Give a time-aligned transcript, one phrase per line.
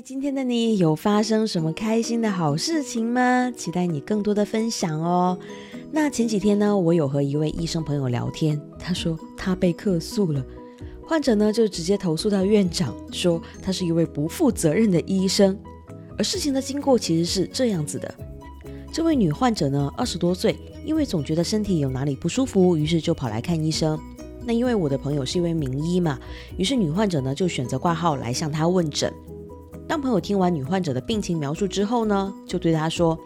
[0.00, 3.50] 今天的你有发生什么开心的好事情吗？
[3.56, 5.36] 期待你更多的分享哦。
[5.90, 10.44] 那前几天呢，我有和一位医生朋友聊天，他说他被客诉了，
[11.04, 15.58] 患者呢就直接投诉到院长，说他是一位不负责任的医生。
[16.16, 18.14] 而事情的经过其实是这样子的：
[18.92, 23.98] 这位女患者呢，二十多岁，因为总觉得身体有哪里不舒服，于是就跑来看医生。
[24.44, 26.20] 那因为我的朋友是一位名医嘛，
[26.56, 29.12] 于是女患者呢就选择挂号来向他问诊。
[29.88, 33.18] 当朋友听完女患者的病情描述之后呢，就对她说：“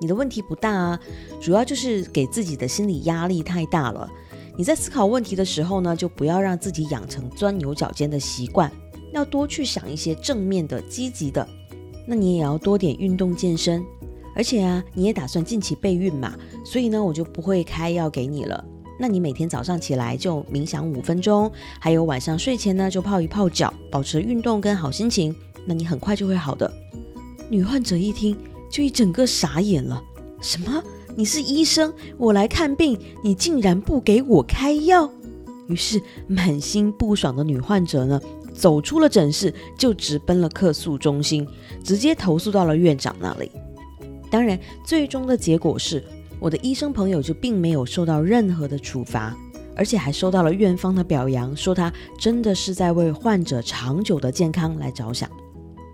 [0.00, 0.98] 你的问题不大啊，
[1.42, 4.10] 主要就是给自己的心理压力太大了。
[4.56, 8.72] 你在思考问题的时候呢，就不要让自己养成钻牛角尖的习惯，
[9.12, 11.46] 要多去想一些正面的、积极的。
[12.06, 13.84] 那你也要多点运动健身，
[14.34, 18.64] 而且啊，你也打算近期备孕嘛，所以呢，我就不会开药给你了。
[18.98, 25.36] 那你每天早上起来就冥想五分钟，还有晚上睡前呢就泡一泡脚，保持运动跟好心情。”
[25.66, 26.72] 那你很快就会好的。
[27.50, 28.36] 女患者一听，
[28.70, 30.02] 就一整个傻眼了。
[30.40, 30.82] 什么？
[31.14, 35.10] 你是医生，我来看病，你竟然不给我开药？
[35.66, 38.20] 于是满心不爽的女患者呢，
[38.54, 41.46] 走出了诊室，就直奔了客诉中心，
[41.82, 43.50] 直接投诉到了院长那里。
[44.30, 46.04] 当然，最终的结果是，
[46.38, 49.36] 我的医生朋友就并没有受到任何的处罚。
[49.78, 55.30] 而且还收到了院方的表扬，说他真的是在为患者长久的健康来着想。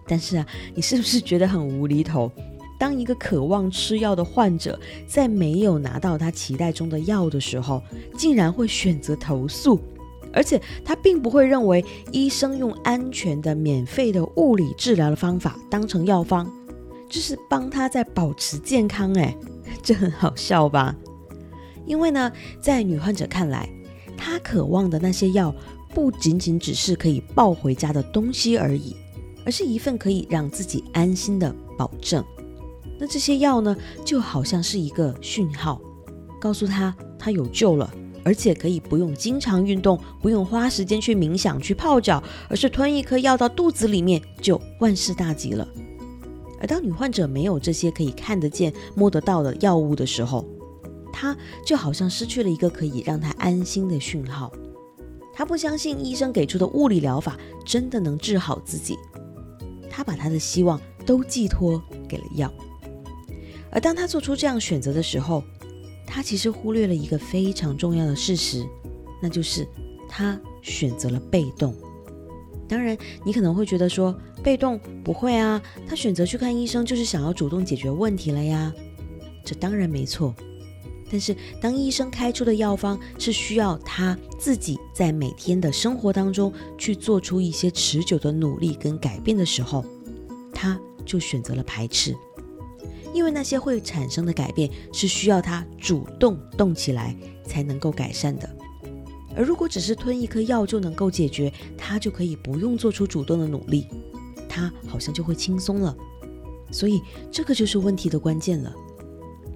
[0.07, 2.31] 但是啊，你是不是觉得很无厘头？
[2.79, 7.81] 当一个渴望吃药的患者在没有拿到他期待中的药的时候，
[8.19, 9.81] 竟然会选择投诉，
[10.33, 16.51] 而且他并不会认为医生用安全的、免费的物理治疗的方法当成药方，
[17.09, 19.17] 就是帮他在保持健康。
[19.17, 19.33] 哎，
[19.81, 20.97] 这很好笑吧？
[21.87, 23.69] 因为呢，在女患者看来，
[24.17, 25.55] 她渴望的那些药
[25.95, 28.97] 不仅仅只是可以抱回家的东西而已。
[29.45, 32.25] 而是一份可以让自己安心的保证。
[32.99, 35.81] 那这些药呢，就好像是一个讯号，
[36.41, 37.93] 告诉他他有救了，
[38.25, 45.67] 而且可以不用经常运动，不用花时间去冥想、去泡脚，而是吞一颗药到肚子里面就万事大吉了。
[46.61, 50.47] 而当女患者没有这些可以看得见、摸得到的药物的时候，
[51.13, 51.37] 她
[51.67, 54.53] 就好像失去了一个可以让她安心的讯号。
[55.35, 58.97] 她不相信医生给出的物理疗法真的能治好自己。
[59.93, 62.51] 他把他的希望都寄托给了药，
[63.71, 65.45] 而当他做出这样选择的时候，
[66.07, 68.67] 他其实忽略了一个非常重要的事实，
[69.23, 69.69] 那就是
[70.09, 71.75] 他选择了被动。
[72.67, 78.73] 当然，你可能会觉得说，被动不会啊，他选择去看医生就是想要主动解决问题了呀。
[79.45, 80.35] 这当然没错，
[81.13, 89.85] 但是当医生开出的药方是需要他自己在每天的生活当中去做出一些持久的努力跟改变的时候，
[90.55, 92.17] 他就选择了排斥，
[93.13, 97.15] 因为那些会产生的改变是需要他主动动起来
[97.45, 98.49] 才能够改善的。
[99.37, 103.87] 而如果只是吞一颗药就能够解决，他就可以不用做出主动的努力，
[104.49, 105.95] 他好像就会轻松了。
[106.71, 108.75] 所以这个就是问题的关键了。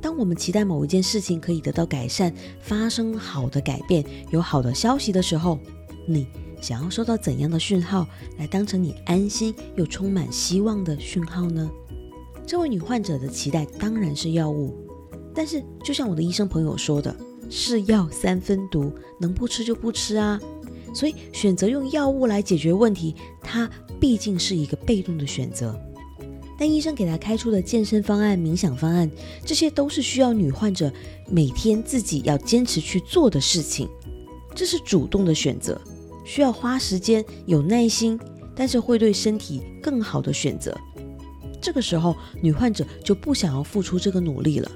[0.07, 5.59] 当我们期待某一件事情可以得到改善，发生好的改变，有好的消息的时候，
[6.07, 6.29] 你。
[6.63, 8.07] 想要收到怎样的讯号
[8.39, 11.69] 来当成你安心又充满希望的讯号呢？
[12.47, 14.75] 这位女患者的期待当然是药物，
[15.35, 17.15] 但是就像我的医生朋友说的，
[17.51, 20.41] 是药三分毒，能不吃就不吃啊。
[20.95, 23.69] 所以选择用药物来解决问题，它
[24.01, 25.77] 毕竟是一个被动的选择。
[26.59, 29.11] 但医生给她开出的健身方案、冥想方案，
[29.45, 30.93] 这些都是需要女患者
[31.29, 33.89] 每天自己要坚持去做的事情，
[34.55, 35.81] 这是主动的选择。
[36.25, 38.19] 需要花时间、有耐心，
[38.55, 40.77] 但是会对身体更好的选择。
[41.61, 44.71] 这个时候，女患者就不想要付出这个努力了，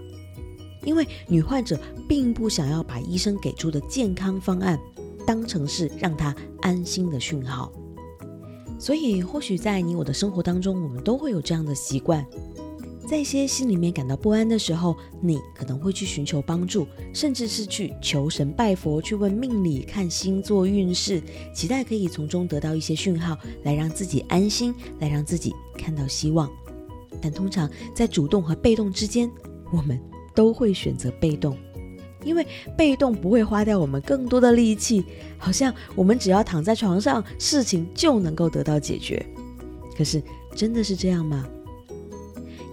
[0.84, 4.78] 因为女患者并不想要把医生给出的健康方案
[5.26, 7.72] 当成是让她安心的讯号。
[8.80, 12.26] 所以，或许在你我的生活当中，我们都会有这样的习惯。
[13.06, 21.20] 在一些心里面感到不安的时候，你可能会去寻求帮助，甚至是去求神拜佛，去问命理、看星座运势，
[21.55, 26.49] 期待可以从中得到一些讯号，来让自己安心，来让自己看到希望。
[27.20, 29.31] 但通常在主动和被动之间，
[29.72, 30.00] 我们
[30.34, 31.55] 都会选择被动，
[32.25, 32.46] 因为
[32.76, 35.05] 被动不会花掉我们更多的力气，
[35.38, 39.25] 好像我们只要躺在床上，事情就能够得到解决。
[39.96, 40.22] 可是
[40.55, 41.46] 真的是这样吗？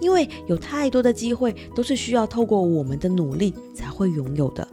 [0.00, 4.66] 因为有太多的机会都是需要透过我们的努力才会拥有的，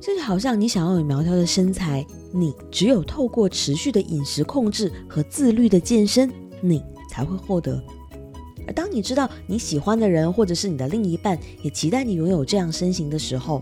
[0.00, 6.30] 这就好像你想要有苗条的身材，你只有透过持续的饮食控制和自律的健身，
[6.60, 6.80] 你
[7.10, 7.82] 才会获得。
[8.64, 13.60] 而当你知道你喜欢的人或者是你的另一半也期待你拥有这样身形的时候，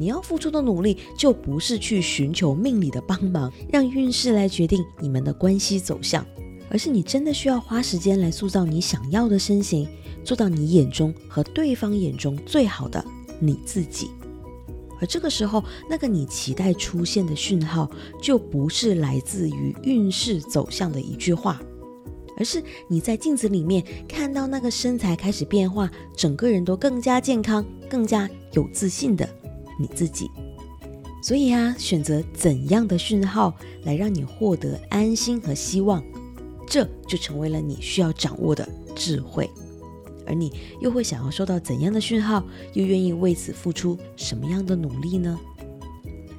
[0.00, 6.24] 你要付出的努力就不是去寻求命理的帮忙，让运势来决定你们的关系走向，
[6.70, 9.86] 而是你真的需要花时间来塑造你想要的身形，
[10.24, 13.04] 做到你眼中和对方眼中最好的
[13.38, 14.08] 你自己。
[15.02, 17.86] 而这个时候，那个你期待出现的讯号，
[18.22, 21.60] 就不是来自于运势走向的一句话，
[22.38, 29.28] 而是你在镜子里面看到那个身材开始变化，整个人都更加健康、更加有自信的
[29.80, 30.30] 你自己。
[31.22, 33.54] 所以啊，选择怎样的讯号
[33.84, 36.02] 来让你获得安心和希望，
[36.66, 39.48] 这就成为了你需要掌握的智慧。
[40.26, 42.44] 而你又会想要收到怎样的讯号？
[42.74, 45.38] 又愿意为此付出什么样的努力呢？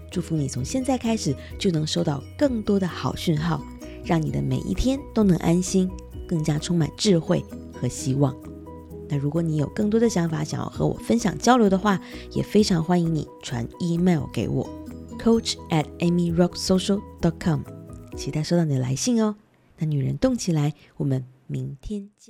[0.09, 3.61] 祝福你从现在开始就能收到更多的好讯号，
[4.03, 5.89] 让你的每一天都能安心，
[6.27, 8.35] 更加充满智慧和希望。
[9.11, 11.99] 那如果你有更多的想法想要和我分享交流的话，
[12.31, 14.67] 也非常欢迎你传 email 给我
[15.19, 17.59] ，coach at amyrocksocial dot com，
[18.15, 19.35] 期待收到你的来信哦。
[19.77, 22.29] 那女人动起来，我们明天见。